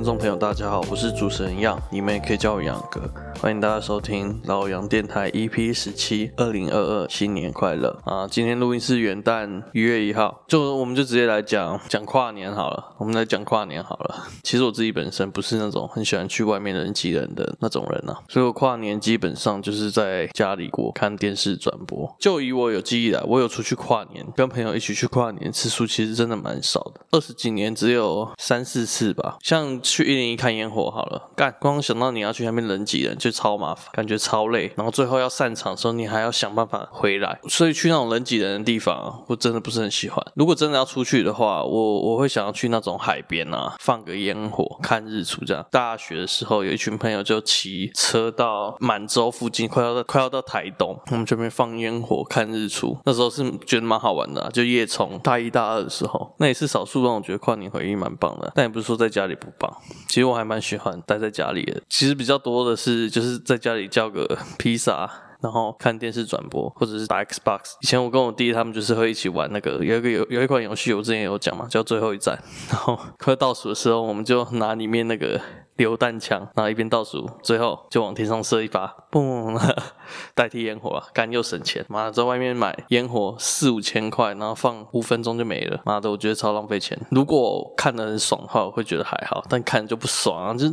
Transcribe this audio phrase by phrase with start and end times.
[0.00, 3.02] Hello，各位听众朋友，大家好，我是主持人杨，你们也可以叫我杨哥。
[3.38, 8.28] 欢迎大家收听老杨电台 EP 十七，二零二二新年快乐啊！
[8.28, 12.94] 今天录音是元旦一月一号，就我们就直接来讲讲跨年好了。
[12.98, 14.26] 我们来讲跨年好了。
[14.42, 22.14] 其实我自己本身不是那种很喜欢去外面人挤人的那种人啊，所以我跨年基本上就是在家里过，看电视转播。
[22.18, 29.38] 就以我有记忆来，我有出去跨年，跟朋友一起去跨年次数其实真的蛮少的，二十几年只有三四次吧。
[29.40, 40.24] 像去一零一看烟火好了，干光想到你要去那边人挤人就超麻烦，感觉超累，然后最后要散场的时候你还要想办法回来，所以去那种人挤人的地方，我真的不是很喜欢。
[40.34, 45.64] 如果真的要出去的话，我我会想要去那种海边啊，放个烟火看日出这样。
[45.70, 55.18] 大学的时候有一群朋友就骑车到满洲附近，快要到快要到台东，我们这边放烟火看日出，那时候是觉得蛮好玩的，就夜冲。
[55.24, 59.36] 大一大二的时候，那也是少数让我觉得跨年回忆蛮棒的，但也不是说在家里。
[59.40, 59.74] 不棒，
[60.06, 61.80] 其实我还蛮喜欢待在家里的。
[61.88, 65.10] 其实比较多的是，就是在家里叫个 披萨，
[65.42, 67.74] 然后看电视转播，或者是打 Xbox。
[67.82, 72.38] 以前我跟我弟他们就是会一起玩那个，有一个有有一款游戏，我之前有讲嘛，叫《最后一战》。
[72.72, 75.40] 然后快倒数的时候，我们就拿里面那个。
[75.80, 79.58] 榴弹枪，然后一边倒数，最后就往天上射一发，嘣，
[80.34, 81.82] 代替烟火啊，干又省钱。
[81.88, 85.80] 妈的，在外面买烟火四五千块，然后放五分钟就没了。
[85.86, 86.98] 妈的，我觉得超浪费钱。
[87.10, 90.52] 如果看的很爽的话，我会觉得还好，但看就不爽啊。
[90.52, 90.68] 就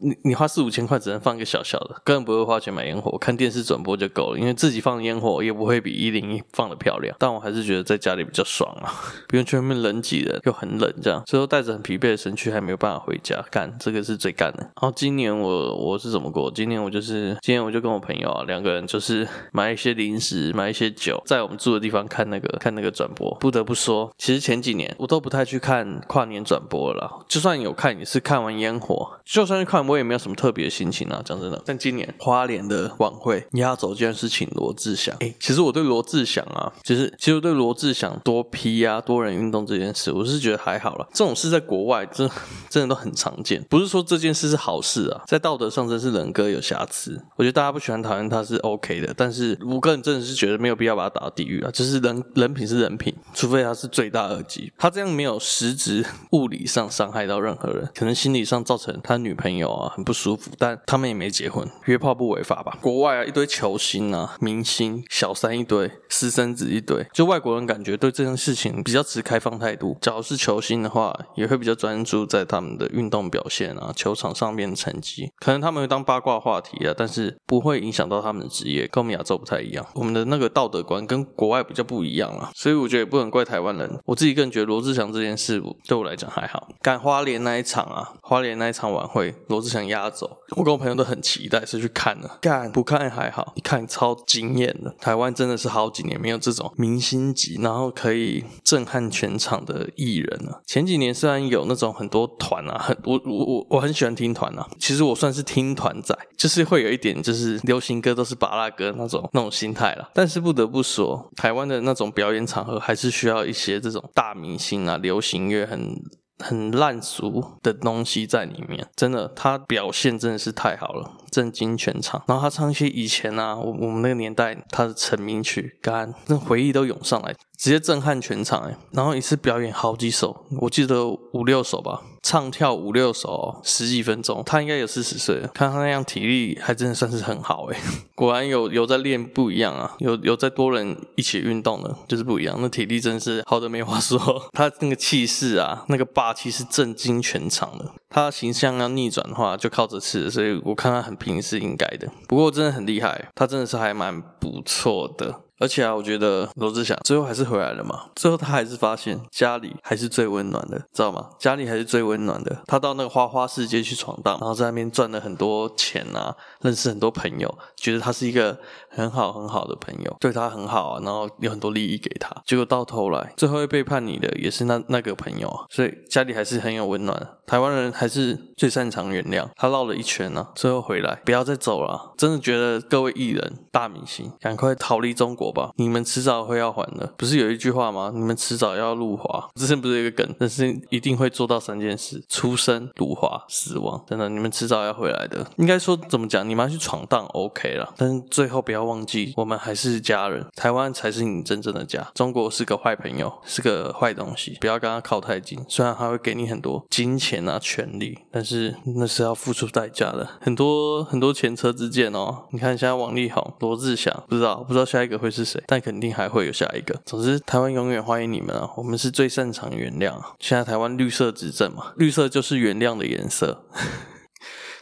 [0.00, 4.38] 你你花四五千块，只能放一个小小的，根本不会花钱买烟火，看电视转播就够了。
[4.38, 7.16] 因为自己放烟火也不会比一零一放的漂亮。
[7.18, 8.92] 但我还是觉得在家里比较爽啊，
[9.26, 13.42] 不用去外面人挤人，又很冷，这样最后带着很疲惫的身躯，还没有办法回家。
[13.50, 14.49] 干，这个是最干。
[14.56, 16.50] 然后今年我我是怎么过？
[16.50, 23.34] 今年我就是今年我就跟我朋友啊两个人就是 买一些零食，买一些酒，在我们住的地方看那个看那个转播。
[23.40, 31.22] 不得不说，其实前几年我都不太去看跨年转播了，就算有看也是看完烟火，就算是看我也没有什么特别的心情啊。
[31.24, 35.14] 讲真的，但今年花莲的晚会压轴竟然是请罗志祥。
[35.20, 41.06] 哎，其实我对罗志祥啊，其实其实我对罗志祥多批啊多人运动这件事，我是觉得还好啦。
[41.12, 42.28] 这种事在国外真
[42.68, 44.80] 真的都很常见，不是说这件事是好。
[44.82, 47.22] 事啊，在道德上真是人格有瑕疵。
[47.36, 51.70] 我觉得大家不喜欢讨厌他是 OK 的，但是我个人真的是觉得没有必要把他打到地狱啊。
[51.70, 54.72] 就是人人品是人品，除非他是罪大恶极。
[54.78, 62.78] 他这样没有实质物理上伤害到任何人，可能心理上造成他女朋友啊很不舒服，但他们也没结婚，约炮不违法吧？
[62.80, 69.98] 国外啊一堆球星啊明星小三一堆，私生子一堆，就外国人感觉对这件事情比较持开放态度。
[70.00, 74.80] 假如是球星的话，也会比较专注在他们的运动表现啊，球场上面的。
[74.80, 79.86] 成绩可能他们会当八卦话题啊，但是不会影响到他们的职业，跟我们亚洲不太一样。
[79.92, 84.00] 我们的那个道德观跟国外比较不一样啊，所以我觉得也不能怪台湾人。
[84.06, 86.66] 我自己个人觉得罗志祥这件事对我来讲还好。
[86.80, 92.38] 赶花莲那一场啊，花莲那一场晚会，罗志祥压轴，我跟我朋友都很期待，是去看的。
[92.40, 94.94] 干不看还好，一看超惊艳的。
[94.98, 100.60] 台湾真的是好几年没有这种明星级，然后可以震撼全场的艺人了啊。
[100.66, 104.66] 前几年虽然有那种很多团啊，很我我我我很喜欢听团啊。
[104.78, 110.10] 其实我算是听团仔，就是会有一点，就是流行歌都是芭乐歌那种那种心态啦。
[110.14, 115.94] 但是不得不说，台湾的那种表演场合还是需要一些这种大明星啊，流行乐很
[116.38, 118.86] 很烂俗的东西在里面。
[118.96, 122.22] 真的，他表现真的是太好了，震惊全场。
[122.26, 127.34] 然后他唱一些以前啊，我我们那个年代他的成名曲，干，那回忆都涌上来。
[127.60, 137.78] 直接震撼全场哎，然后一次表演好几首，我记得五六首吧，唱跳五六首，十几分钟，他应该有四十岁了，看他那样体力还真的算是很好哎，
[138.16, 144.18] 果然有有在练不一样啊，有有在多人一起运动的，就是不一样，那体力真是好的没话说，
[144.54, 155.42] 他那个气势啊，那个霸气是震惊全场的，他形象要逆转的话就靠这次，所以我看他很拼是应该的，不过真的很厉害，他真的是还蛮不错的。
[155.60, 158.06] 而且啊，我觉得罗志祥最后还是回来了嘛。
[158.16, 161.28] 最后他还是发现家里还是最温暖的，知道吗？
[161.38, 162.62] 家里还是最温暖的。
[162.66, 168.58] 他到那个花花世界去闯荡，然后在那边赚了很多钱啊，认识很多朋友，觉得他是一个
[168.90, 172.30] 很好很好的朋友，对他很好啊，然后有很多利益给他。
[172.44, 175.64] 结果到头来，最后会背叛你的也是那那个朋友啊。
[175.68, 177.28] 所以家里还是很有温暖。
[177.46, 179.48] 台湾人还是最擅长原谅。
[179.56, 182.14] 他绕了一圈呢，最后回来，不要再走了。
[182.16, 185.50] 真的觉得各位艺人、大明星，赶快逃离中国。
[185.50, 187.12] 吧，你们迟早会要还的。
[187.16, 188.12] 不是有一句话吗？
[188.14, 189.48] 你们迟早要入华。
[189.56, 194.00] 之前不是有一个梗，但是一定会做到三件事：出生、入华、死亡。
[194.06, 195.44] 真的，你们迟早要回来的。
[195.56, 196.48] 应该说怎么讲？
[196.48, 197.92] 你们要去闯荡，OK 了。
[197.96, 202.10] 但是最后不要要忘记，我们还是家人，台湾才是你真正的家。
[202.14, 205.62] 中国是个坏朋友，是个坏东西，不要跟他靠太近。
[205.68, 210.26] 虽然他会给你很多金钱啊、权利，但是那是要付出代价的。
[210.40, 212.46] 很多很多前车之鉴哦。
[212.50, 216.98] 你看现在王力宏、罗志祥，不知道不知道下一个会是谁，但肯定还会有下一个。
[217.04, 218.70] 总之，台湾永远欢迎你们啊！
[218.76, 220.14] 我们是最擅长原谅。
[220.38, 223.62] 现在台湾绿色执政嘛，绿色就是原谅的颜色。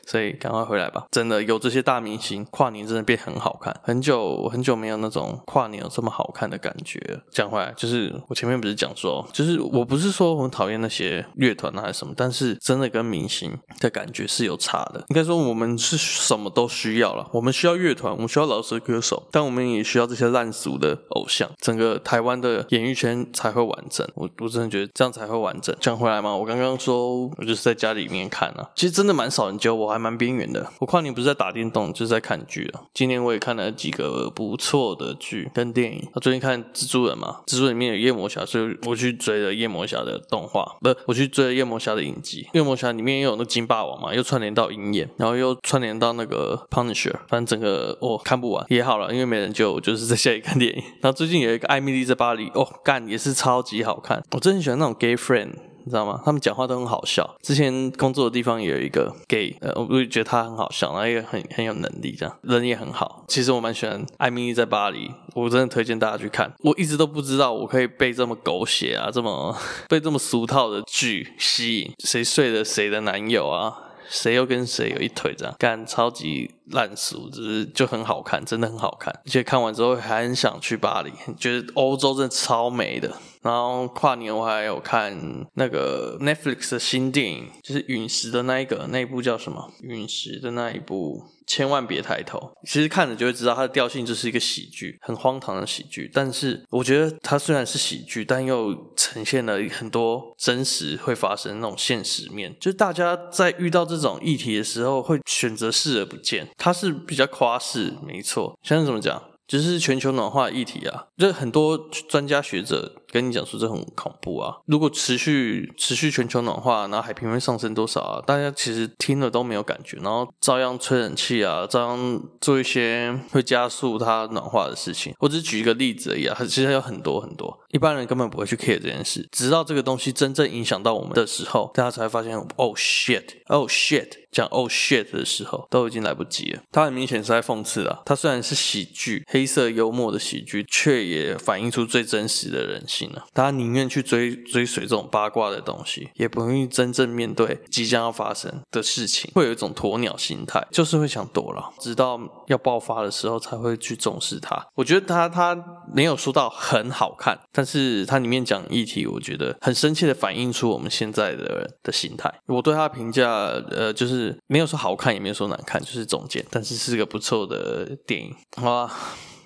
[0.09, 1.05] 所以赶快回来吧！
[1.11, 3.79] 真的有这些大明星，跨年真的变很好看。
[3.83, 6.99] 很久很久没有那种跨年有这么好看的感觉。
[7.31, 15.05] 讲回来，就是我前面不是讲说，就是我不是说我很讨厌那些乐团还是什么，但是真的跟明星的感觉是有差的。
[15.09, 24.09] 应该说我们是什么都需要了，我们需要乐团，我们需要老师歌手，但我们也需要这些烂俗的偶像，整个台湾的演艺圈才会完整。
[24.15, 25.77] 我我真的觉得这样才会完整。
[25.81, 30.09] 讲回来嘛，我刚刚说我就是在家里面看啊，其实真的蛮少人教我，还。
[30.09, 30.67] 蛮边缘的。
[30.79, 32.85] 我跨年不是在打电动，就是在看剧了。
[32.95, 36.09] 今年我也看了几个不错的剧跟电影。
[36.15, 42.49] 我最近看蜘蛛人嘛，蜘蛛人里面有夜魔侠，所以我去追了夜魔侠的动画，不，我去追了夜魔侠的影集。
[42.55, 50.83] 夜魔侠里面又有那金霸王嘛，又串联到鹰眼，然后又串联到那个 Punisher，反正整个我、哦、看不完也好了，因为没人救，我就是在家里看电影。
[51.03, 54.25] 然后最近有一个艾米莉在巴黎，哦，干也是超级好看。
[54.33, 55.51] 我真的很喜欢那种 gay friend。
[55.89, 56.21] 你知道吗？
[56.23, 57.27] 他们讲话都很好笑。
[57.43, 63.25] 之前工作的地方也有一个 gay，呃，我会觉得他很好笑，然后也很很有能力，这样人也很好。
[63.27, 66.53] 其实我蛮喜欢《艾米丽在巴黎》，我真的推荐大家去看。
[66.61, 69.57] 我一直都不知道我可以被这么狗血啊，这么
[69.89, 71.91] 被这么俗套的剧吸引。
[72.05, 73.73] 谁睡了谁的男友啊？
[74.11, 75.35] 谁又跟谁有一腿？
[75.37, 79.13] 这样干超级烂俗，只是就很好看，真的很好看。
[79.25, 83.13] 而且看完之后还很想去巴黎，觉得欧洲真的超美的。
[83.41, 85.17] 然后跨年我还有看
[85.55, 89.71] 那个 Netflix 的新电影，就是陨石的那一个，那一部叫什么？
[89.81, 92.51] 陨石的那一部，千万别抬头。
[92.67, 96.11] 其实看了就会知道，它的调性就是一个喜剧，很荒唐的喜剧。
[96.13, 102.55] 但是我觉得它虽然是喜剧，但又呈现了很多真实会发生那种现实面。
[102.61, 106.47] 就是大家在遇到这种议题的时候，会选择视而不见。
[106.59, 108.59] 它是比较夸饰，没错。
[108.63, 109.23] 现在怎么讲？
[109.47, 114.55] 就是全球暖化议题啊，就很多专家学者跟你讲说这很恐怖啊。
[114.67, 118.23] 如果持续持续全球暖化，然后海平面上升多少啊？
[118.27, 125.15] 大家其实听了都没有感觉，然后照样吹冷气啊，照样做一些会加速它暖化的事情。
[125.19, 129.29] 我只举一个例子而已啊，其实还有很多很多，一般人根本不会去 care 这件事。
[129.33, 134.09] 直到这个东西真正影响到我们的时候，大家才发现，Oh shit，Oh shit。
[134.31, 136.61] 讲 oh shit 的时候都已经来不及了。
[136.71, 138.01] 他很明显是在讽刺啊。
[138.05, 143.25] 他虽然是喜剧、黑色幽默的喜剧，却也反映出最真实的人性了。
[143.33, 154.63] 大家宁愿去追追随这种八卦的东西，也不愿意真正面对即将要发生的事情，会有一种鸵鸟心态，就是会想躲了，直到要爆发的时候才会去重视它。
[154.75, 155.57] 我觉得他他
[155.95, 162.31] 没有说到很好看，但是他里面讲议题，我觉得很深切的反映出我们现在的人的心态。
[162.47, 163.31] 我对他评价，
[163.71, 164.19] 呃，就是。
[164.19, 166.45] 是没有说好看，也没有说难看，就是总结。
[166.51, 168.93] 但是是个不错的电影，好吧。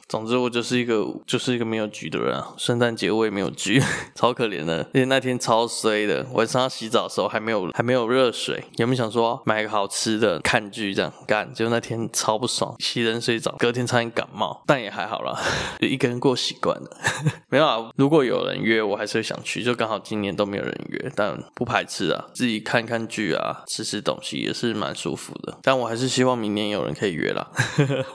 [0.08, 2.54] 总之，我就是一个就是一个没有局的人啊！
[2.58, 3.82] 圣诞节我也没有局，
[4.14, 4.78] 超可怜的。
[4.92, 8.62] 而且那天超衰的，晚上要洗澡的时候还没有还没有热水。
[8.76, 11.50] 有没有想说买个好吃的看剧这样干？
[11.54, 15.34] 结果那天超不爽，洗冷水澡，隔天差点感冒，但也还好啦，
[15.80, 16.96] 就一个人过习惯了。
[17.48, 19.62] 没有啊，如果有人约，我还是会想去。
[19.62, 25.56] 就刚好今年都没有人约，但不排斥啊，自己看看剧啊，吃吃东西也是蛮舒服的。
[25.62, 27.48] 但我还是希望明年有人可以约啦，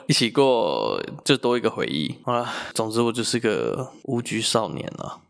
[0.05, 1.86] 一起过就多一个回。
[2.23, 5.21] 好了，总之我就是个无局少年了。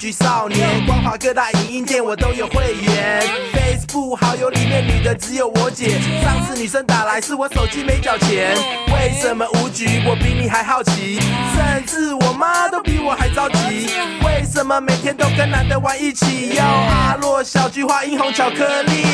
[0.00, 3.22] 局少年，光华各大影音店我都有会员。
[3.52, 8.56] Facebook 好友里面女的只有我姐，上次女生打来是我手机没缴钱。
[8.94, 10.02] 为什么无局？
[10.06, 11.20] 我比你还好奇，
[11.54, 13.90] 甚至我妈都比我还着急。
[14.24, 16.54] 为什么每天都跟男的玩一起？
[16.54, 19.04] 哟，阿洛小菊花，樱红巧克力。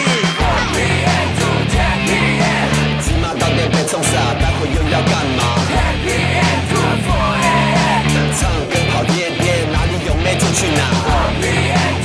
[3.02, 5.65] 芝麻到底被冲傻，待会又要干嘛
[11.40, 11.95] the.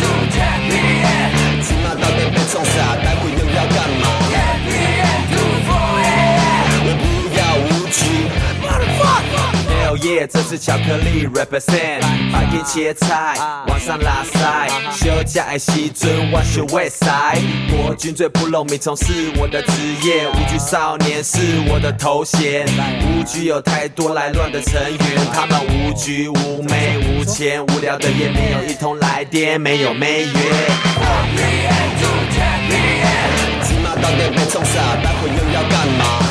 [10.21, 11.99] Oh 这是巧克力 represent，
[12.31, 13.35] 白天切菜，
[13.67, 19.71] 晚上拉塞，休假爱西尊，我学 West Side，国军最不露名从事我的职
[20.03, 22.67] 业，无惧少年是我的头衔，
[23.01, 24.99] 无惧有太多来乱的成员，
[25.33, 30.27] 他们无局无妹无钱，无聊的夜没有一通来电，没有美约。
[30.27, 36.21] Happy end to happy end，起码到底被冲傻，待会又要干嘛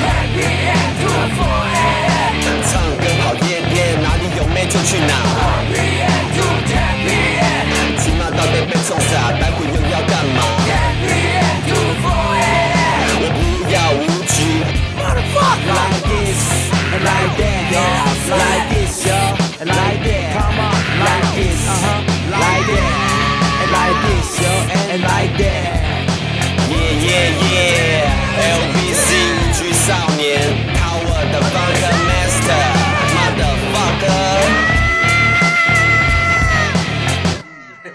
[5.00, 5.12] 妹就去哪。
[5.40, 6.42] Happy end to
[6.73, 8.88] happy end，起码到底被冲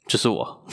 [0.06, 0.66] 就是我。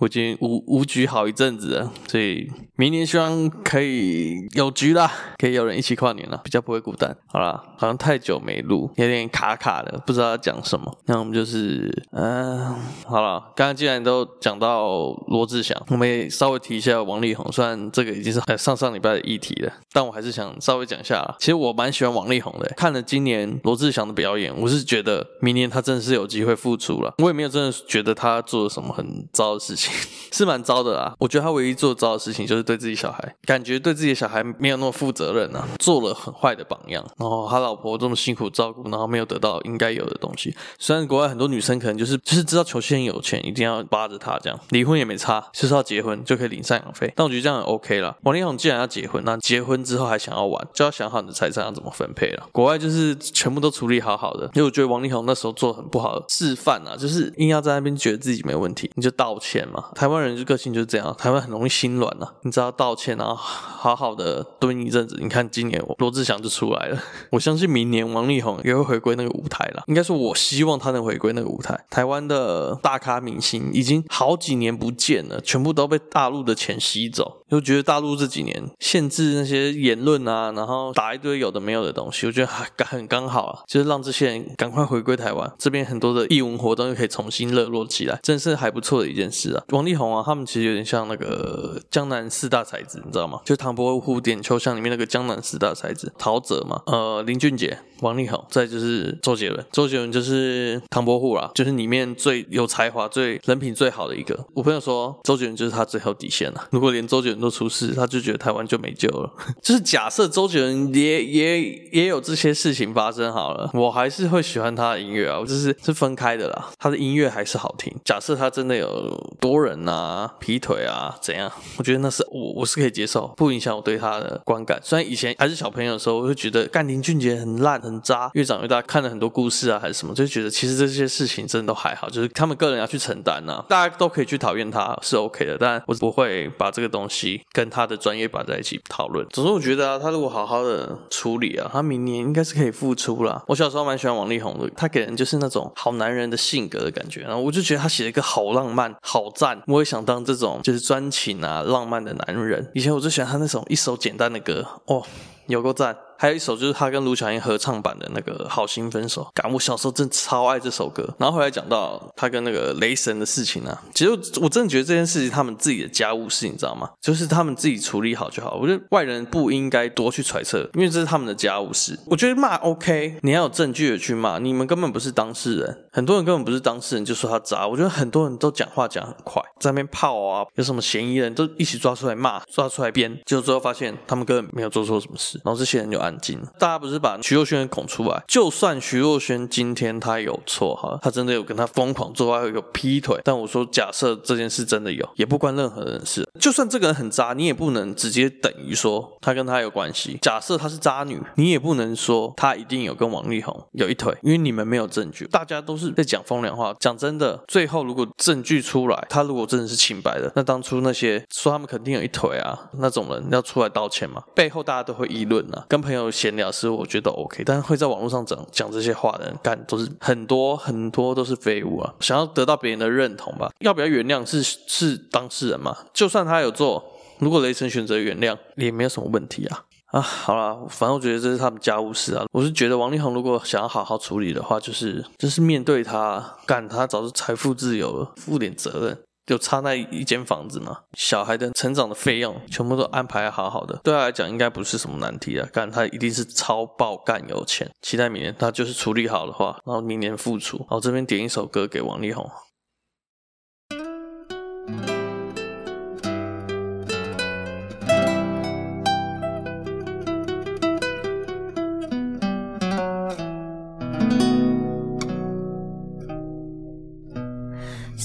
[0.00, 7.16] 我已经无无局好一阵子了，所以明年希望可以有局啦，可以有人一起跨年了，比较不会孤单。
[7.26, 10.92] 好啦，好像太久没录，有点卡卡的，不知道要讲什么。
[11.06, 12.74] 那我们就是，嗯、
[13.06, 17.50] 好了，刚刚既然都讲到罗志祥，我们也稍微提一下王力宏。
[17.52, 21.34] 虽然这个已经是上上礼拜的议题了，但我还是想稍微讲一下。
[21.38, 27.14] 其实我蛮喜欢王力宏的，看了今年罗志祥的表演，我是觉得明年他真的是有机会复出了。
[27.18, 29.83] 我也没有真的觉得他做了什么很糟的事情。
[30.34, 37.04] 是蛮糟的啦，我觉得他唯一做糟的事情就是对自己小孩，感觉对自己的小孩没有那么负责任啊，做了很坏的榜样。
[37.16, 40.52] 然后他老婆这么辛苦照顾，然后没有得到应该有的东西。
[40.76, 47.12] 虽然国外很多女生可能就是就是知道球星有钱，一定要扒着他这样，离婚也没差，就是要结婚就可以领赡养费。
[47.14, 48.16] 但我觉得这样很 OK 了。
[48.22, 52.48] 王力宏既然要结婚，那结婚之后还想要玩，就要想好你的财产要怎么分配了。
[52.50, 59.90] 国外就是全部都处理好好的，因为我觉得王力宏那时候做很不好的示范啊，就是硬要在那边觉得自己没问题，你就道歉嘛。
[59.94, 62.32] 台湾人就个性就是这样，台湾很容易心软啊。
[62.42, 65.18] 你知道道歉，然后好好的蹲一阵子。
[65.20, 69.82] 你看今年罗志祥就出来了， 我相信明年王力宏也会回归那个舞台了。
[69.88, 71.78] 应该说，我希望他能回归那个舞台。
[71.90, 77.42] 台湾的大咖明星已经好几年不见了，全部都被大陆的钱吸走。
[77.50, 89.62] 就觉得大陆这几年限制那些言论啊，然后打一堆有的没有的东西，我觉得还很刚好啊，就是让这些人赶快回归台湾这边，很多的艺文活动又可以重新热络起来，真是还不错的一件事啊。
[89.70, 93.40] 王力宏啊，他们其实有点像那个江南四大才子，你知道吗？
[93.44, 99.64] 就唐伯虎点秋香里面那个江南四大才子，陶喆嘛，呃，林俊杰、王力宏，再就是周杰伦。
[99.72, 104.38] 周杰伦就是唐伯虎啦，就是里面最有才华、最人品最好的一个。
[104.52, 106.68] 我朋友说，周杰伦就是他最后底线了。
[106.70, 109.32] 如果连周杰伦都出事，他就觉得台湾就没救了。
[109.62, 115.40] 就是假设周杰伦也也也有这些事情发生好了，我还是会喜欢他的音乐啊。
[115.40, 117.90] 我就是是分开的啦，他的音乐还是好听。
[118.04, 124.78] 假设他真的有多人啊、劈腿啊怎样，我觉得那是我我是可以接受，不影响我对他的观感。
[124.82, 133.64] 虽然以前还是小朋友的时候，我会觉得干林俊杰很烂很渣，越长越大看了很多故事啊还是什么，就觉得其实这些事情真的都还好，就是他们个人要去承担啊。
[133.68, 139.26] 大家都可以去讨厌他是 OK 的，但我不会把这个东西跟他的专业摆在一起讨论。
[139.30, 143.42] 总之，我觉得啊，他如果好好的处理啊，他明年应该是可以复出啦。
[143.48, 149.62] 我小时候蛮喜欢王力宏的，他给人就是那种好男人的性格的感觉，然后我就觉得他写了一个好浪漫、好赞。
[149.66, 152.70] 我也想当这种就是专情啊、浪漫的男人。
[152.74, 155.02] 以前我最喜欢他那种一首简单的歌，哦，
[155.46, 155.96] 有够赞。
[156.16, 161.14] 还有一首就是他跟卢巧音合唱版的那个《好心分手》，感我小时候真超爱这首歌。
[161.18, 166.90] 然后后来讲到他跟那个雷神的事情啊，其实我真的觉得这件事情他们自己的家务事，你知道吗？
[167.00, 168.56] 就是他们自己处理好就好。
[168.60, 171.98] 我觉得外人不应该多去揣测，因为这是他们的家务事。
[172.06, 177.66] 我觉得骂 OK，你要有证据的去骂，你们根本不是当事人，很多人根本不是当事人就说他渣。
[177.66, 185.14] 我觉得很多人都讲话讲很快，在那边泡啊，有什么嫌疑人都一起抓出来骂，抓出来编，结果最后发现他们根本没有做错什么。
[185.16, 186.40] 事，然后这些人就安静。
[186.58, 196.28] 大家不是把徐若瑄拱出来，就算徐若瑄今天她有错哈，她真的有跟他疯狂做爱，有劈腿，但我说假设这件事真的有，也不关任何人事。
[196.38, 200.18] 就算这个人很渣，你也不能直接等于说他跟他有关系。
[200.20, 205.26] 假设她是渣女，你也不能说她一定有跟王力宏有一腿，因为你们没有证据。
[205.26, 206.74] 大家都是在讲风凉话。
[206.80, 214.22] 讲真的，最后如果证据出来，他如果真的是清白的，那当初那些说他们肯定有一腿啊那种人要出来道歉吗？
[214.34, 215.64] 背后大家都会议论啊。
[215.68, 221.94] 跟朋没有闲聊是我觉得 OK，但会在网络上讲讲这些话的人，干都是很多很多都是废物啊！
[222.00, 223.52] 想要得到别人的认同吧？
[223.60, 225.76] 要不要原谅是是当事人嘛？
[225.92, 226.84] 就算他有做，
[227.20, 229.64] 如果雷神选择原谅，也没有什么问题啊。
[229.92, 232.24] 啊，好了，反正我觉得这是他们家务事啊。
[232.32, 240.78] 我是觉得王力宏如果想要好好处理的话，就是就是面对他，干他早就财富自由了，负点责任，就差那一间房子嘛。
[240.94, 245.48] 小孩的成长的费用全部都安排好好的，对他来讲应该不是什么难题啊。
[245.52, 250.58] 干他一定是超爆干有钱，期待明年他就是处理好的话，然后明年复出。
[250.58, 252.30] 然后这边点一首歌给王力宏。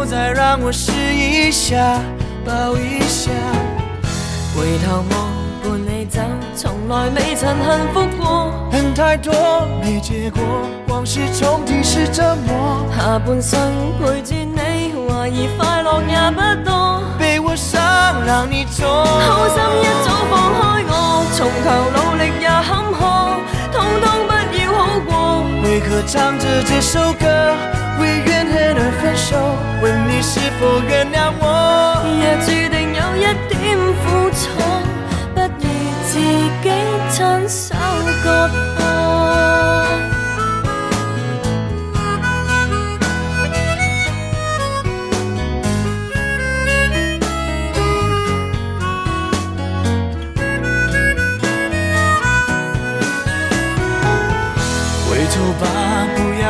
[0.00, 2.00] 不再让我试一下，
[2.42, 3.30] 抱一下。
[4.56, 5.28] 回头望，
[5.62, 6.22] 伴你走，
[6.56, 8.50] 从来未曾幸福过。
[8.72, 9.34] 恨太多，
[9.82, 10.40] 没结果，
[10.88, 12.82] 往事重提是折磨。
[12.96, 13.60] 下半生
[13.98, 17.02] 陪住你，怀疑快乐也不多。
[17.18, 18.88] 被我伤，让你痛。
[18.88, 23.36] 好心一早放开我，从头努力也坎坷，
[23.70, 25.44] 通通不要好过。
[25.62, 27.52] 为何唱着这首歌，
[28.00, 29.28] 为怨恨而分手？
[29.82, 31.44] 问你是否原谅我？
[32.20, 33.54] 也注定有一点
[34.00, 34.42] 苦楚，
[35.34, 35.64] 不如
[36.06, 36.10] 自
[36.62, 36.66] 己
[37.10, 37.74] 亲手
[38.24, 38.26] 割
[38.76, 38.80] 破。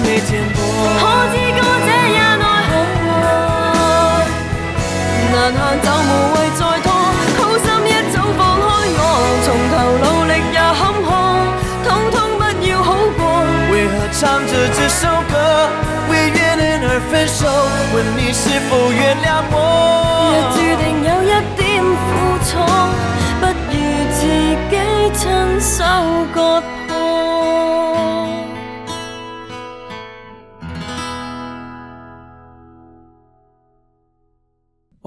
[0.00, 0.58] 没甜果，
[1.00, 2.72] 可知歌者也奈何，
[5.32, 6.86] 难行就无谓再拖，
[7.38, 9.00] 好心一早放开我，
[9.44, 11.08] 从头努力也坎坷，
[11.84, 13.20] 通通不要好过。
[13.72, 15.34] 为何唱着这首歌，
[16.10, 17.40] 为怨恨而分手？
[17.94, 19.56] 问你是否原谅我？
[20.30, 22.06] 若注定有一点苦
[22.44, 22.50] 楚，
[23.40, 23.74] 不如
[24.14, 24.20] 自
[24.70, 24.74] 己
[25.14, 25.20] 亲
[25.60, 25.76] 手
[26.32, 26.62] 割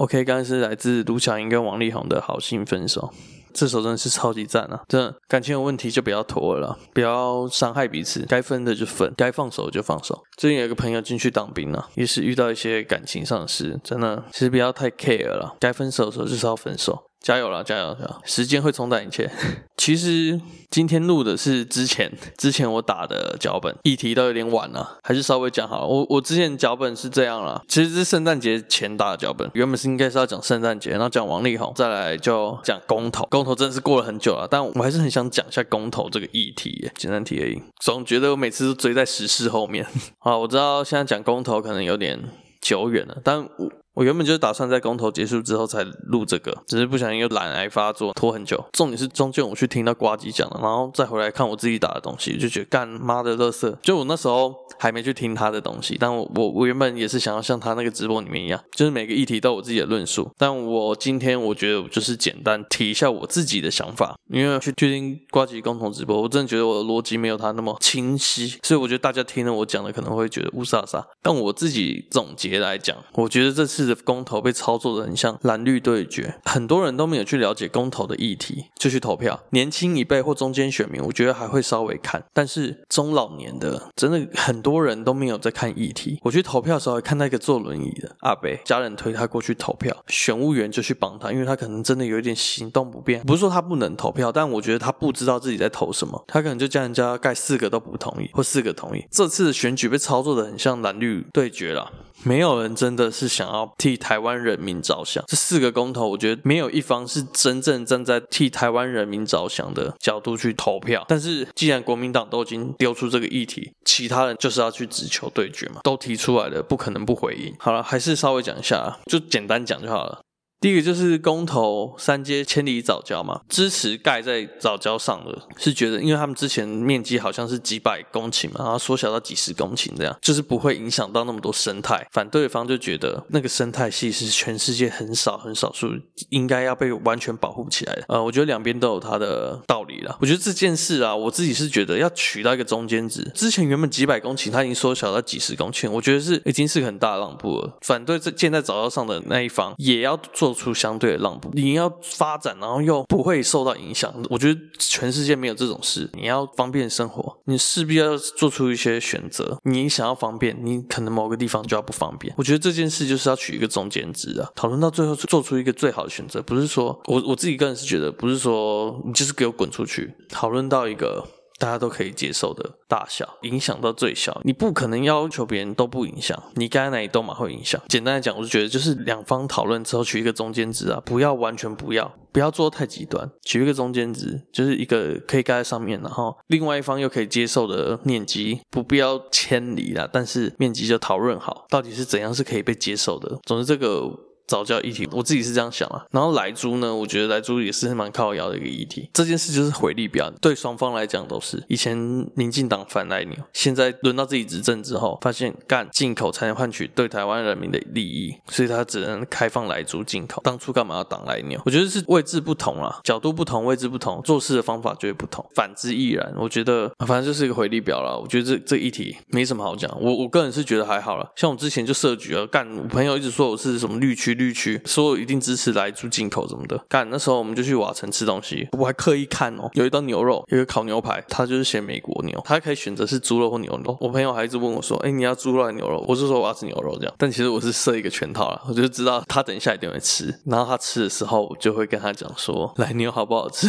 [0.02, 3.12] OK，刚才是来自卢巧音跟王力宏的好心分手。
[3.54, 4.80] 这首真的是超级赞啊！
[4.88, 10.20] 真的感情有问题就不要拖了，不要伤害彼此，该分的就分，该放手就放手。
[10.36, 16.98] 最近有一个朋友进去当兵了，也是遇到一些感情上的事，真的其实不要太 care 了，该分手的时候就是要分手。
[17.22, 18.16] 加油啦，加油，加油！
[18.24, 19.30] 时间会冲淡一切。
[19.78, 25.86] 其实今天录的是之前之前我打的脚本，议题都有点晚了，还是稍微讲好了。
[25.86, 33.26] 我我之前脚本是这样啦，其实是圣诞节前打的脚本，原本是应该是要讲圣诞节，然后讲王力宏，再来就讲公投。
[33.30, 37.62] 公投真的是过了很久了，但我还是很想讲一下公投这个议题，简单提而已。
[37.80, 39.86] 总觉得我每次都追在时事后面。
[40.18, 42.18] 好，我知道现在讲公投可能有点
[42.60, 48.62] 久远了，但我我原本就是打算在公投结束之后才录这个，只是不小心又懒癌发作，拖很久。
[48.72, 53.74] 重点是中间我去听到瓜吉讲了，然后再回来看我自己打的东西，就觉得干妈的垃圾。
[53.82, 60.30] 就我那时候还没去听他的东西，但我我我原本也是想要像他那个直播里面一样，就是每个议题都有我自己的论述。
[60.38, 71.04] 但我今天我觉得我就是简单提一下我自己的想法，因为去去听呱吉公投直播，我真的觉得我的逻辑没有他那么清晰，所以我觉得大家听了我讲的可能会觉得雾煞煞。
[71.20, 73.81] 但我自己总结来讲，我觉得这次。
[73.86, 79.40] 的公投被操作的很像蓝绿对决，很多人都没有去了解公投的议题就去投票。
[79.50, 86.18] 年轻一辈或中间选民，我觉得还会稍微看，但是中老年的真的很多人都没有在看议题。
[86.22, 93.20] 我去投票的时候，看到一个坐轮椅的阿伯，家人推他过去投票，选务员就去帮他，因为他可能真的有一点行动不便。
[93.22, 99.04] 不是说他不能投票，但我觉得他不知道自己在投什么，他可能就叫人家盖四个都不同意，或四个同意。
[99.10, 101.92] 这次选举被操作的很像蓝绿对决了。
[102.22, 105.22] 没有人真的是想要替台湾人民着想。
[105.26, 111.04] 这四个公投，我觉得没有一方是真正站在替台湾人民着想的角度去投票。
[111.08, 117.54] 但是，既然国民党都已经丢出这个议题，其他人就是要去只求对决嘛，都提出来了，不可能不回应。
[117.58, 120.20] 好了，还是稍微讲一下，就简单讲就好了。
[120.62, 132.06] 第一个就是公投三阶千里藻礁嘛，支持盖在藻礁上的，是觉得因为他们之前面积好像是几百公顷嘛，然后缩小到几十公顷这样，就是不会影响到那么多生态。
[132.12, 135.88] 反对方就觉得那个生态系是全世界很少很少数，
[136.28, 138.04] 应该要被完全保护起来的。
[138.06, 140.16] 呃，我觉得两边都有它的道理啦。
[140.20, 143.28] 我觉得这件事啊，我自己是觉得要取到一个中间值。
[143.34, 147.76] 之前原本几百公顷，它已经缩小到几十公顷，我觉得是已经是很大的让步了。
[147.80, 150.51] 反对这建在早教上的那一方也要做。
[150.52, 154.12] 做出相对的让步，你要发展，然后又不会受到影响。
[154.28, 156.10] 我觉得全世界没有这种事。
[156.12, 159.58] 你要方便生活，你势必要做出一些选择。
[159.64, 162.34] 你想要方便，你可能某个地方就要不方便。
[162.36, 164.50] 我觉得这件事就是要取一个中间值啊。
[164.54, 170.12] 讨论到最后，做出一个最好的选择，不是说我我自己个人是觉得，不是说你就是给我滚出去。
[170.28, 171.24] 讨论到一个。
[171.58, 177.80] 大家都可以接受的大小，影响到最小，你不可能要求别人都不影响，你该哪里都嘛会影响。
[177.88, 193.38] 简单来讲，我就觉得就是两方讨论之后取一个中间值啊，不要完全不要，不要做太极端，取一个中间值，就是一个可以盖在上面，然后另外一方又可以接受的面积，不必要迁离啦，但是面积就讨论好，到底是怎样是可以被接受的。
[193.44, 194.10] 总之这个。
[194.52, 196.04] 早教议题，我自己是这样想啊。
[196.10, 199.08] 然后莱猪呢，我觉得莱猪也是蛮靠摇的一个议题。
[199.14, 201.64] 这件事就是回力表，对双方来讲都是。
[201.68, 201.96] 以前
[202.34, 210.42] 民进党反莱牛，现在轮到自己执政之后，发现干进口才能换取对台湾人民的利益，所以他只能开放莱猪进口。
[210.44, 211.58] 当初干嘛要挡莱牛？
[211.64, 215.42] 我觉得是位置不同啊，角度不同，位置不同，做事的方法就会不同。
[215.54, 216.30] 反之亦然。
[216.36, 218.14] 我觉得反正就是一个回力表啦。
[218.14, 219.90] 我觉得这这议题没什么好讲。
[219.98, 221.26] 我我个人是觉得还好啦。
[221.36, 224.41] 像我之前就设局啊，干我朋友一直说我是什么绿区绿。
[224.42, 233.96] 绿区说一定支持来猪进口什么的，干那时候我们就去瓦城吃东西，我还刻意看哦，有一道牛肉，有一个烤牛排，他就是写美国牛，他可以选择是猪肉或牛肉。
[234.00, 236.04] 我朋友还一直问我说，哎，你要猪肉还是牛肉？
[236.08, 243.68] 我是说我要吃牛肉这样，但其实我是设一个圈套了，我就知道他等一下一定会吃，然后他吃的时候，我就会跟他讲说，来牛好不好吃？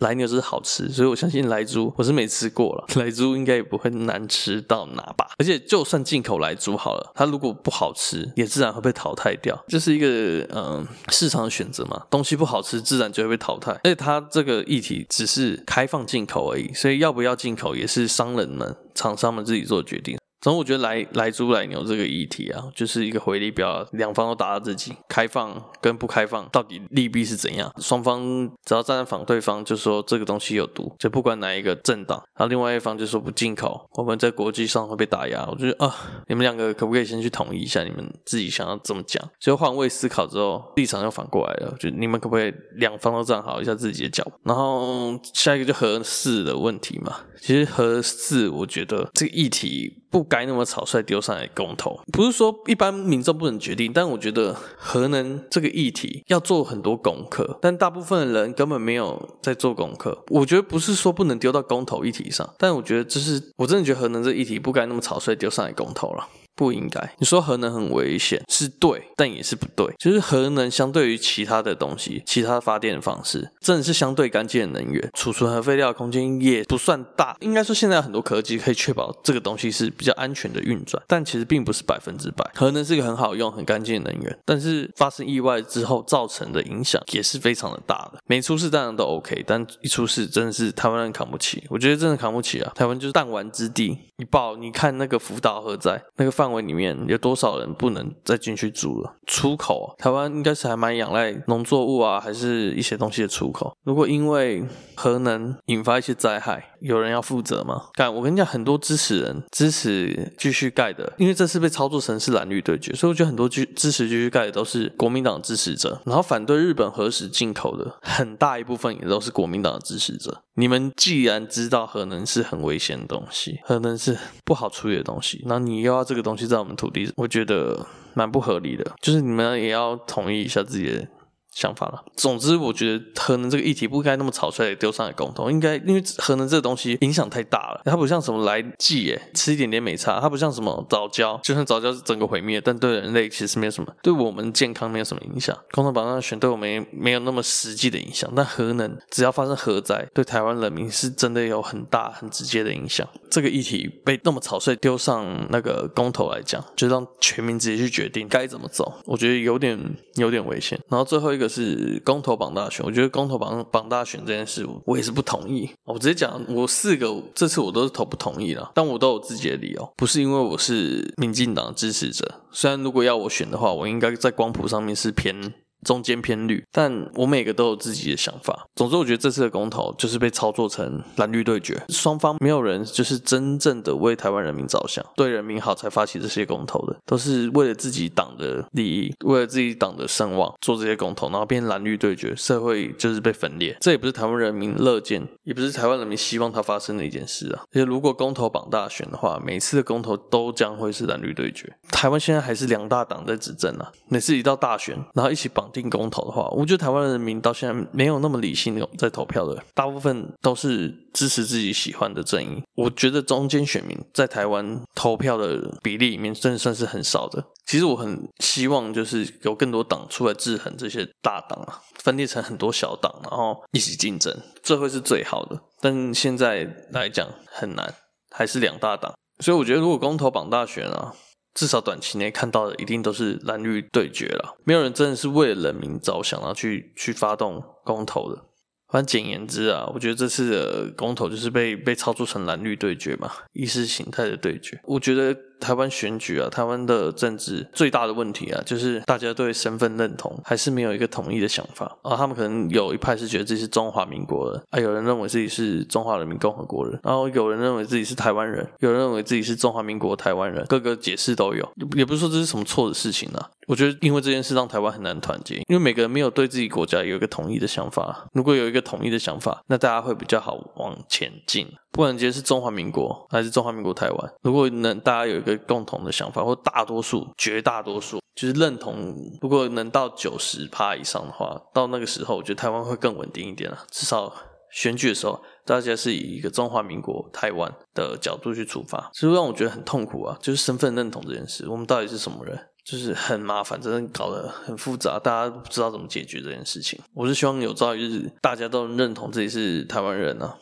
[0.00, 5.30] 莱牛是好吃，所以我相信莱猪我是没吃过了， 莱猪应该也不会难吃到哪吧。
[5.38, 9.58] 而且就算进口莱猪好了，它如果不好吃，也自然会被淘汰掉。
[9.68, 13.72] 这是一个嗯市场的选择嘛，东西不好吃，自然就会被淘汰。
[13.72, 20.19] 而且它这个议题只是开放进口而已，所以要不要进口也是商人们、厂商们自己做决定。
[20.40, 27.70] 总之，我觉得莱莱猪来牛这个议题啊，就是一个回力镖，两方都打到自己，开放跟不开放到底利弊是怎样？
[27.78, 35.46] 双方只要站在反对方，就说这个东西有毒，就不管哪一个政党；然后另外一方就说不进口，我们在国际上会被打压。
[35.50, 35.94] 我觉得啊，
[36.28, 39.22] 你们两个可不可以先去统一一下，你们自己想要怎么讲？
[39.38, 41.76] 就换位思考之后，立场又反过来了。
[41.78, 44.26] 就你们可不可以两方都站好一下自己的脚？
[44.44, 47.16] 然后下一个就合适的问题嘛。
[47.42, 49.99] 其实合适，我觉得这个议题。
[50.10, 60.24] 不该那么草率丢上来公投，不是说一般民众不能决定，但我觉得核能这个议题要做很多功课，但大部分的人根本没有在做功课。
[60.28, 66.26] 我觉得不是说不能丢到公投议题上，但我觉得这是我真的觉得核能这议题不该那么草率丢上来公投了。
[66.60, 69.90] 不应该，你说核能很危险是对，但也是不对。
[69.98, 77.34] 就是核能相对于其他的东西，其他发电的方式，真的是相对干净的能源，储存核废料的空间也不算大。
[77.40, 82.44] 应该说现在很多科技可以确保这个东西是比较安全的运转，但其实并不是百分之百。
[82.54, 88.18] 核能是一个很好用、很干净的能源，但是发生意外之后造成的影响也是非常的大的。
[88.26, 91.64] 没出事当然都 OK，但一出事真的是台湾人扛不起。
[91.70, 92.70] 我觉得真的扛不起啊！
[92.74, 99.16] 台湾就是弹丸之地，你报，你看那个福岛核灾那个范围里面有多少人不能再进去住了？
[99.26, 103.74] 出口，台湾应该是还蛮仰赖农作物啊，还是一些东西的出口。
[103.82, 104.62] 如果因为
[104.94, 107.86] 核能引发一些灾害，有人要负责吗？
[107.94, 120.42] 干，我跟你讲，很多支持人支持继续盖的，因为这次被操作成是蓝绿对决，所以我觉得很多支支持继续盖的都是国民党支持者，然后反对日本核食进口的很大一部分也都是国民党的支持者。
[120.54, 128.92] 你们既然知道核能是很危险的东西，核能是不好处理的东西，那你又要这个东西在我们土地，我觉得蛮不合理的。
[129.00, 131.06] 就是你们也要统一一下自己的。
[131.54, 132.04] 想法了。
[132.16, 145.56] 总之，我觉得核能这个议题不该那么草率的丢上来公投，应该因为核能这个东西影响太大了，它不像什么来剂，哎，吃一点点没差，它不像什么早教，就算早教是整个毁灭，但对人类其实没有什么，对我们健康没有什么影响。
[145.72, 153.06] 公投榜上选对我们没，没有那么实际的影响，但核能只要发生核灾，对台湾人民是真的有很大很直接的影响。
[153.30, 159.78] 这个议题被那么草率丢上那个公投来讲，就让全民直接去决定该怎么走，我觉得有点
[160.14, 160.78] 有点危险。
[160.88, 161.40] 然后最后一个。
[161.40, 165.70] 一个是公投榜大选，我觉得公投榜榜大选这件事，我也是不同意。
[165.84, 172.42] 我直接讲，我四个这次我都是投不同意了，但我都有自己的理由，不是因为我是民进党支持者。
[172.52, 175.54] 虽然如果要我选的话，我应该在光谱上面是偏。
[175.84, 178.66] 中间偏绿，但我每个都有自己的想法。
[178.74, 193.76] 总之，我觉得这次的公投就是被操作成蓝绿对决，双方没有人就是真正的为台湾人民着想，对人民好才发起这些公投的，都是为了自己党的利益，为了自己党的声望做这些公投，然后变蓝绿对决，社会就是被分裂。
[193.80, 197.62] 这也不是台湾人民乐见，也不是台湾人民希望它发生的一件事啊。
[197.72, 201.72] 而且，如果公投绑大选的话，每次的公投都将会是蓝绿对决。
[201.90, 205.69] 台湾现在还是两大党在执政啊，每次一到大选，然后一起绑。
[205.72, 212.62] 定公投的话，我觉得台湾人民到现在没有那么理性的在投票的，大部分都是支持自己喜欢的阵营。
[212.74, 217.44] 我觉得中间选民在台湾投票的比例里面，真的算是很少的。
[217.66, 225.60] 其实我很希望就是有更多党出来制衡这些大党啊，分裂成很多小党，然后一起竞争，这会是最好的。
[225.80, 227.94] 但现在来讲很难，
[228.30, 229.12] 还是两大党。
[229.38, 231.14] 所以我觉得如果公投绑大选啊。
[231.54, 238.42] 至少短期内看到的一定都是蓝绿对决了，没有人真的是为了人民着想，然后去去发动公投的。
[238.88, 244.80] 反正简言之啊，我觉得这次的公投就是被被操作成蓝绿对决嘛，意识形态的对决。
[244.84, 245.36] 我觉得。
[245.60, 252.16] 台湾选举啊，台湾的政治最大的问题啊，就是大家对身份认同还是没有一个统一的想法啊。
[252.16, 263.50] 他们可能有一派是觉得自己是中华民国人啊，有人认为自己是中华人民共和国人，然后有人认为自己是台湾人，有人认为自己是中华民国台湾人，各个解释都有，也不是说这是什么错的事情啊。
[263.66, 268.28] 我觉得因为这件事让台湾很难团结，因为每个人没有对自己国家有一个统一的想法。
[268.32, 271.68] 如果有一个统一的想法，那大家会比较好往前进。
[271.92, 283.78] 不管今天是中华民国还是中华民国台湾，如果能大家有一个共同的想法，或大多数、绝大多数就是认同，如果能到九十趴以上的话，到那个时候，我觉得台湾会更稳定一点了。
[283.90, 284.32] 至少
[284.72, 292.56] 选举的时候，大家是以一个中华民国台湾的角度去出发，所以让我觉得很痛苦啊，就是身份认同这件事，我们到底是什么人？
[292.90, 296.98] 就是很麻烦，真的搞得很复杂，大家不知道怎么解决这件事情。
[297.14, 300.58] 我是希望有朝一日大家都能认同自己是台湾人啊。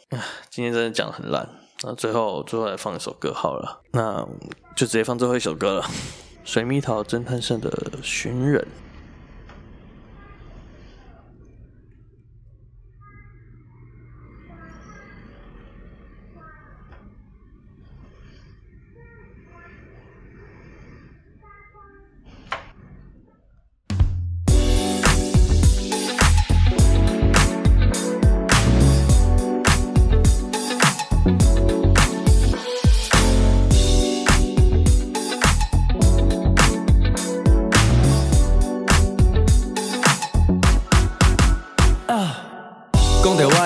[0.50, 1.48] 今天真的讲得很烂，
[1.84, 4.22] 那最后最后来放一首歌好了，那
[4.76, 5.82] 就直接放最后一首歌了，
[6.44, 7.70] 《水蜜桃侦探社的
[8.02, 8.60] 寻人》。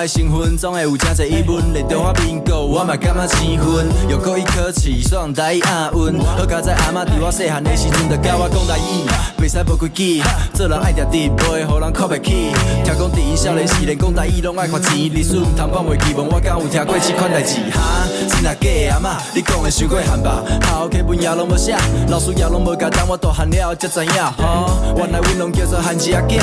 [0.07, 6.19] 总会有真侪疑问，连中华民国我嘛感觉生分，又故意客气，爽台语押韵。
[6.19, 9.07] 好佳在阿妈伫我细汉的时阵，就教我讲台语，
[9.41, 10.21] 袂使无规矩，
[10.53, 12.51] 做人爱定直，不会互人看袂起。
[12.83, 17.59] 听讲伫因少年时，连讲台语拢爱花钱，历史毋通放袂记，问我敢有听过这款代志？
[17.71, 20.43] 哈，真啊假的阿妈，你讲的伤过汉吧？
[20.63, 21.75] 好课本也拢无写，
[22.09, 24.11] 老师也拢无教，等我大汉了才知影。
[24.37, 26.39] 吼，原来阮拢叫做汉子仔囝，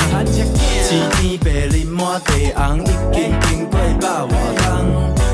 [0.88, 4.09] 青天白日满地红，已经经过百。
[4.23, 4.87] 我当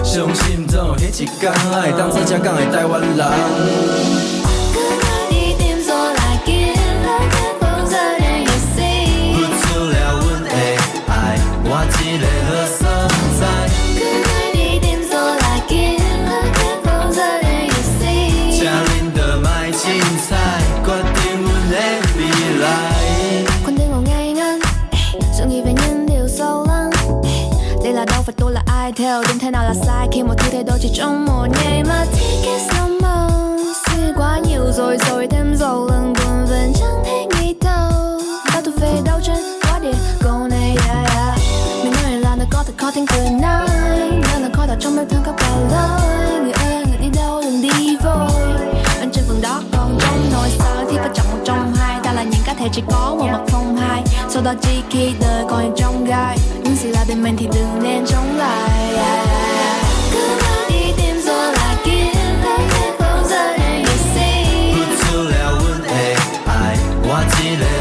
[0.03, 3.17] 相信总有迄一天，会当做正港的台湾人。
[29.05, 32.05] 闹喇晒，期末挑剔到始终无你嘛。
[32.13, 33.29] 天气什么？
[33.87, 37.69] 习惯要在水天做冷半分钟听你透，
[38.49, 41.35] 打土飞刀针，我的讲你呀呀。
[41.83, 46.41] 明天人懒得搞得 cutting good night，难道靠到窗边摊个白来？
[46.45, 46.76] 你爱爱你到
[52.67, 56.37] 带来人家提起歌我们澎湃，收到机器的光影中盖。
[56.77, 58.47] 是那点问题六年重来。
[67.29, 67.76] 今天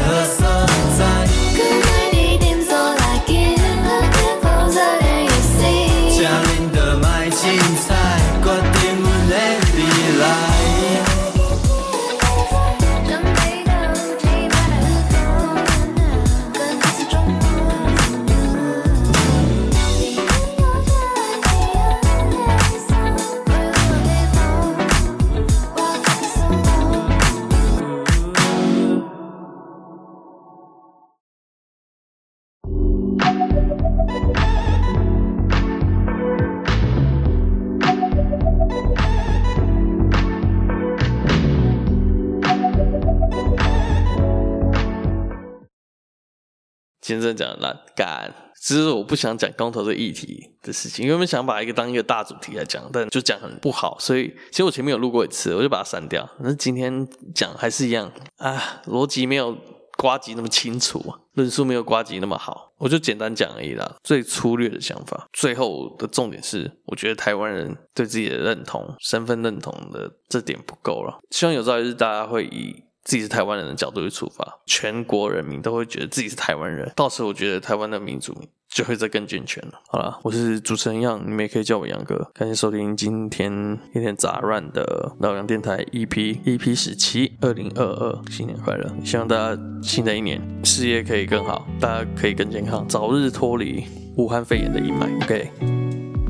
[47.20, 56.28] 真的讲的烂干，只是我不想讲公投这议题的事情，因为我们想把一个当一个大主题来讲，但就讲很不好，所以其实我前面有录过一次，我就把它删掉。
[56.40, 59.56] 那今天讲还是一样啊，逻辑没有
[59.96, 61.02] 瓜吉那么清楚，
[61.34, 63.96] 论述没有瓜吉那么好， 我就简单讲而已啦。
[64.02, 71.18] 最粗略的想法，最后的重点是，我觉得台湾人对自己的认同、身份认同的这点不够了。
[71.30, 72.85] 希望有朝一日大家会以。
[73.06, 76.90] 自己是台湾人的角度去出发，全国人民都会觉得自己是台湾人。
[76.96, 78.36] 到时候我觉得台湾的民主
[78.68, 79.80] 就会再更健全了。
[79.86, 82.28] 好了，我是主持人杨，你们也可以叫我杨哥。
[82.34, 88.92] 感谢收听今天一点杂乱的老杨电台 EP EP 十七，二零二二，新年快乐！
[89.04, 93.84] 希望大家新的一年事业可以更好，大家可以更健康，早日脱离
[94.16, 95.22] 武汉肺炎的阴霾。
[95.22, 95.48] OK，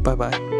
[0.04, 0.55] 拜拜。